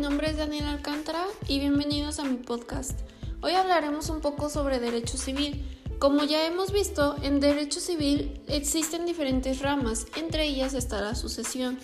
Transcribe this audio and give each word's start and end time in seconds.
nombre 0.00 0.30
es 0.30 0.38
Daniel 0.38 0.64
Alcántara 0.64 1.26
y 1.46 1.58
bienvenidos 1.58 2.20
a 2.20 2.24
mi 2.24 2.36
podcast. 2.36 2.98
Hoy 3.42 3.52
hablaremos 3.52 4.08
un 4.08 4.22
poco 4.22 4.48
sobre 4.48 4.80
derecho 4.80 5.18
civil. 5.18 5.62
Como 5.98 6.24
ya 6.24 6.46
hemos 6.46 6.72
visto, 6.72 7.16
en 7.22 7.38
derecho 7.38 7.80
civil 7.80 8.40
existen 8.48 9.04
diferentes 9.04 9.60
ramas, 9.60 10.06
entre 10.16 10.46
ellas 10.46 10.72
está 10.72 11.02
la 11.02 11.14
sucesión. 11.14 11.78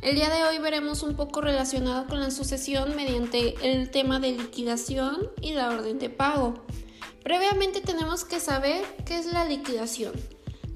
El 0.00 0.14
día 0.14 0.30
de 0.30 0.44
hoy 0.44 0.58
veremos 0.58 1.02
un 1.02 1.14
poco 1.14 1.42
relacionado 1.42 2.06
con 2.06 2.20
la 2.20 2.30
sucesión 2.30 2.96
mediante 2.96 3.54
el 3.60 3.90
tema 3.90 4.18
de 4.18 4.32
liquidación 4.32 5.30
y 5.42 5.52
la 5.52 5.68
orden 5.68 5.98
de 5.98 6.08
pago. 6.08 6.64
Previamente 7.22 7.82
tenemos 7.82 8.24
que 8.24 8.40
saber 8.40 8.82
qué 9.04 9.18
es 9.18 9.26
la 9.26 9.44
liquidación. 9.44 10.12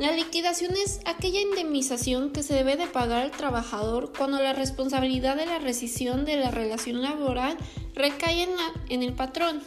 La 0.02 0.10
liquidación 0.10 0.72
es 0.84 0.98
aquella 1.04 1.40
indemnización 1.40 2.32
que 2.32 2.42
se 2.42 2.54
debe 2.54 2.74
de 2.74 2.88
pagar 2.88 3.22
al 3.22 3.30
trabajador 3.30 4.12
cuando 4.12 4.42
la 4.42 4.52
responsabilidad 4.52 5.36
de 5.36 5.46
la 5.46 5.60
rescisión 5.60 6.24
de 6.24 6.38
la 6.38 6.50
relación 6.50 7.02
laboral 7.02 7.56
recae 7.94 8.48
en, 8.88 9.02
el 9.04 9.12
patrón 9.12 9.62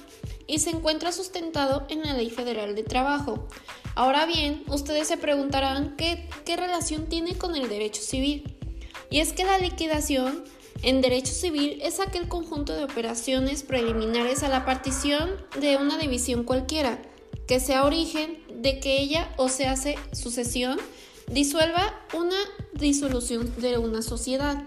y 0.45 0.59
se 0.59 0.71
encuentra 0.71 1.13
sustentado 1.13 1.85
en 1.87 2.01
la 2.01 2.15
Ley 2.15 2.29
Federal 2.29 2.75
de 2.75 2.83
Trabajo. 2.83 3.47
Ahora 3.95 4.25
bien, 4.25 4.61
ustedes 4.67 5.07
se 5.07 5.15
preguntarán 5.15 5.95
qué, 5.95 6.27
qué 6.43 6.57
relación 6.57 7.05
tiene 7.05 7.37
con 7.37 7.55
el 7.55 7.69
derecho 7.69 8.01
civil. 8.01 8.57
Y 9.09 9.21
es 9.21 9.31
que 9.31 9.45
la 9.45 9.57
liquidación 9.57 10.43
en 10.83 10.99
derecho 10.99 11.31
civil 11.31 11.79
es 11.81 12.01
aquel 12.01 12.27
conjunto 12.27 12.73
de 12.73 12.83
operaciones 12.83 13.63
preliminares 13.63 14.43
a 14.43 14.49
la 14.49 14.65
partición 14.65 15.31
de 15.61 15.77
una 15.77 15.97
división 15.97 16.43
cualquiera 16.43 17.01
que 17.47 17.61
sea 17.61 17.85
origen 17.85 18.43
de 18.65 18.79
que 18.79 18.99
ella 18.99 19.31
o 19.37 19.47
se 19.47 19.67
hace 19.67 19.95
sucesión 20.11 20.79
disuelva 21.27 21.93
una 22.13 22.35
disolución 22.73 23.53
de 23.61 23.77
una 23.77 24.01
sociedad. 24.01 24.63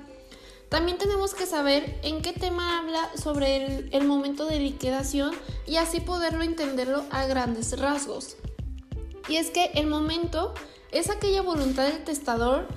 También 0.68 0.98
tenemos 0.98 1.34
que 1.34 1.46
saber 1.46 1.98
en 2.04 2.22
qué 2.22 2.32
tema 2.32 2.78
habla 2.78 3.10
sobre 3.20 3.56
el, 3.56 3.88
el, 3.90 4.04
momento 4.06 4.46
de 4.46 4.60
liquidación 4.60 5.34
y 5.66 5.78
así 5.78 5.98
poderlo 5.98 6.44
entenderlo 6.44 7.02
a 7.10 7.26
grandes 7.26 7.76
rasgos. 7.76 8.36
Y 9.28 9.34
es 9.34 9.50
que 9.50 9.72
el 9.74 9.88
momento 9.88 10.54
es 10.92 11.10
aquella 11.10 11.42
voluntad 11.42 11.88
del 11.88 12.04
testador 12.04 12.68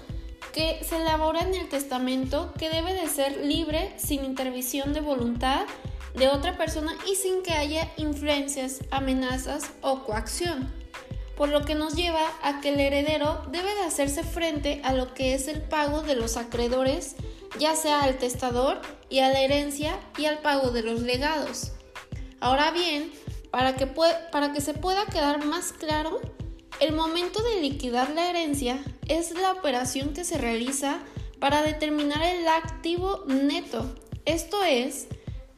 que 0.53 0.83
se 0.83 0.95
elabora 0.95 1.41
en 1.41 1.53
el 1.53 1.69
testamento 1.69 2.51
que 2.57 2.71
debe 2.71 2.95
de 2.95 3.07
ser 3.07 3.45
libre 3.45 3.93
sin 3.99 4.25
intervención 4.25 4.91
de 4.91 5.01
voluntad 5.01 5.67
de 6.15 6.29
otra 6.29 6.57
persona 6.57 6.95
y 7.05 7.13
sin 7.13 7.43
que 7.43 7.53
haya 7.53 7.91
influencias, 7.97 8.79
amenazas 8.89 9.69
o 9.81 10.03
coacción. 10.03 10.80
Por 11.41 11.49
lo 11.49 11.65
que 11.65 11.73
nos 11.73 11.95
lleva 11.95 12.21
a 12.43 12.61
que 12.61 12.69
el 12.69 12.79
heredero 12.79 13.41
debe 13.49 13.73
de 13.73 13.81
hacerse 13.81 14.21
frente 14.21 14.79
a 14.83 14.93
lo 14.93 15.15
que 15.15 15.33
es 15.33 15.47
el 15.47 15.59
pago 15.59 16.03
de 16.03 16.13
los 16.13 16.37
acreedores, 16.37 17.15
ya 17.57 17.75
sea 17.75 18.03
al 18.03 18.19
testador 18.19 18.79
y 19.09 19.21
a 19.21 19.29
la 19.29 19.41
herencia 19.41 19.99
y 20.19 20.25
al 20.25 20.37
pago 20.43 20.69
de 20.69 20.83
los 20.83 21.01
legados. 21.01 21.71
Ahora 22.41 22.69
bien, 22.69 23.11
para 23.49 23.75
que, 23.75 23.87
para 23.87 24.53
que 24.53 24.61
se 24.61 24.75
pueda 24.75 25.07
quedar 25.07 25.43
más 25.43 25.73
claro, 25.73 26.21
el 26.79 26.93
momento 26.93 27.41
de 27.41 27.59
liquidar 27.59 28.11
la 28.11 28.29
herencia 28.29 28.77
es 29.07 29.31
la 29.31 29.53
operación 29.53 30.13
que 30.13 30.23
se 30.23 30.37
realiza 30.37 30.99
para 31.39 31.63
determinar 31.63 32.21
el 32.21 32.47
activo 32.47 33.23
neto, 33.25 33.95
esto 34.25 34.63
es, 34.63 35.07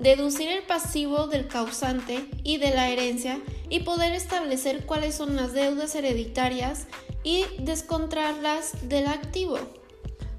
deducir 0.04 0.50
el 0.50 0.64
pasivo 0.64 1.28
del 1.28 1.48
causante 1.48 2.30
y 2.44 2.58
de 2.58 2.72
la 2.72 2.90
herencia 2.90 3.42
y 3.70 3.80
poder 3.80 4.14
establecer 4.14 4.86
cuáles 4.86 5.16
son 5.16 5.38
las 5.38 5.54
deudas 5.54 5.96
hereditarias 5.96 6.88
y 7.24 7.46
descontrarlas 7.60 8.90
del 8.90 9.08
activo. 9.08 9.58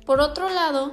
Por 0.05 0.21
otro 0.21 0.51
lado, 0.51 0.93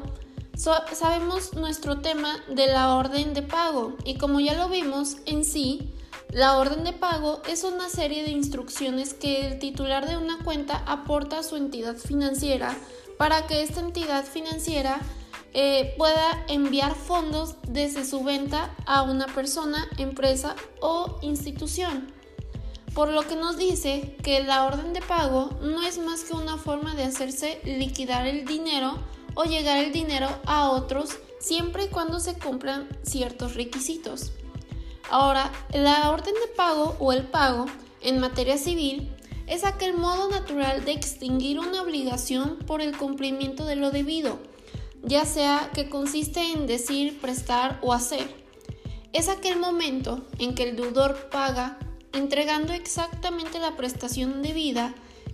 sabemos 0.56 1.54
nuestro 1.54 2.00
tema 2.00 2.42
de 2.50 2.68
la 2.68 2.96
orden 2.96 3.34
de 3.34 3.42
pago 3.42 3.98
y 4.06 4.18
como 4.18 4.40
ya 4.40 4.54
lo 4.54 4.70
vimos 4.70 5.18
en 5.26 5.44
sí, 5.44 5.94
la 6.32 6.58
orden 6.58 6.86
de 6.86 6.94
pago 6.94 7.42
es 7.50 7.66
una 7.66 7.90
serie 7.90 8.24
de 8.24 8.32
instrucciones 8.32 9.14
que 9.14 9.46
el 9.48 9.60
titular 9.60 10.08
de 10.08 10.16
una 10.16 10.42
cuenta 10.46 10.82
aporta 10.88 11.40
a 11.40 11.44
su 11.44 11.58
entidad 11.58 11.98
financiera 11.98 12.78
para 13.18 13.48
que 13.48 13.64
esta 13.64 13.82
entidad 13.82 14.24
financiera 14.24 15.02
eh, 15.54 15.94
pueda 15.98 16.46
enviar 16.48 16.96
fondos 16.96 17.56
desde 17.68 18.06
su 18.06 18.24
venta 18.24 18.74
a 18.86 19.02
una 19.02 19.26
persona, 19.28 19.90
empresa 19.98 20.56
o 20.80 21.20
institución. 21.22 22.12
Por 22.94 23.10
lo 23.10 23.24
que 23.24 23.36
nos 23.36 23.58
dice 23.58 24.16
que 24.24 24.44
la 24.44 24.66
orden 24.66 24.94
de 24.94 25.02
pago 25.02 25.50
no 25.62 25.82
es 25.84 25.98
más 25.98 26.24
que 26.24 26.34
una 26.34 26.58
forma 26.58 26.96
de 26.96 27.04
hacerse 27.04 27.60
liquidar 27.66 28.28
el 28.28 28.46
dinero 28.46 28.98
o 29.34 29.44
llegar 29.44 29.78
el 29.78 29.92
dinero 29.92 30.28
a 30.46 30.70
otros 30.70 31.18
siempre 31.40 31.86
y 31.86 31.88
cuando 31.90 32.20
se 32.20 32.38
cumplan 32.38 32.88
ciertos 33.04 33.56
requisitos. 33.56 34.32
Ahora, 35.10 35.52
la 35.74 36.10
orden 36.10 36.34
de 36.34 36.48
pago 36.56 36.96
o 37.00 37.12
el 37.12 37.24
pago 37.24 37.66
en 38.02 38.20
materia 38.20 38.58
civil 38.58 39.14
es 39.48 39.66
aquel 39.66 39.96
modo 39.96 40.30
natural 40.30 40.86
de 40.86 40.94
extinguir 40.94 41.60
una 41.60 41.82
obligación 41.82 42.58
por 42.68 42.82
el 42.82 42.96
cumplimiento 42.96 43.66
de 43.66 43.76
lo 43.76 43.92
debido 43.92 44.51
ya 45.04 45.26
sea 45.26 45.72
que 45.74 45.90
consiste 45.90 46.52
en 46.52 46.68
decir, 46.68 47.20
prestar 47.20 47.80
o 47.82 47.94
hacer. 47.94 48.28
Es 49.14 49.30
aquel 49.30 49.58
momento 49.58 50.26
en 50.40 50.56
que 50.56 50.70
el 50.70 50.76
deudor 50.76 51.30
paga 51.30 51.80
entregando 52.14 52.74
exactamente 52.74 53.60
la 53.60 53.76
prestación 53.76 54.42
debida 54.42 54.94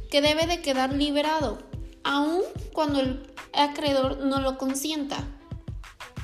que 0.10 0.22
debe 0.22 0.48
de 0.48 0.62
quedar 0.62 0.94
liberado, 0.94 1.60
aun 2.04 2.42
cuando 2.74 3.00
el 3.00 3.34
acreedor 3.54 4.20
no 4.20 4.40
lo 4.40 4.58
consienta. 4.58 5.28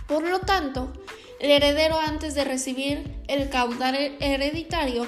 Por 0.08 0.28
lo 0.28 0.40
tanto, 0.40 0.94
el 1.40 1.52
heredero 1.52 2.00
antes 2.00 2.36
de 2.36 2.44
recibir 2.44 3.22
el 3.28 3.50
caudal 3.50 3.96
hereditario 3.96 5.06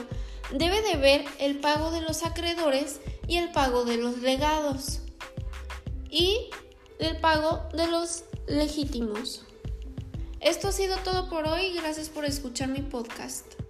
debe 0.51 0.81
de 0.81 0.97
ver 0.97 1.25
el 1.40 1.59
pago 1.59 1.91
de 1.91 2.01
los 2.01 2.24
acreedores 2.24 3.00
y 3.28 3.38
el 3.38 3.51
pago 3.51 3.85
de 3.85 3.97
los 3.97 4.19
legados. 4.19 5.01
Y 6.09 6.50
el 7.00 7.17
pago 7.17 7.63
de 7.73 7.88
los 7.88 8.23
legítimos. 8.47 9.44
Esto 10.39 10.67
ha 10.67 10.72
sido 10.72 10.97
todo 10.97 11.29
por 11.29 11.47
hoy. 11.47 11.73
Gracias 11.73 12.09
por 12.09 12.25
escuchar 12.25 12.69
mi 12.69 12.81
podcast. 12.81 13.65